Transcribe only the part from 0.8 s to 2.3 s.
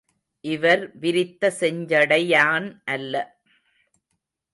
விரித்த செஞ்சடை